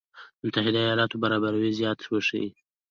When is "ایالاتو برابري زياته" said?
0.85-2.05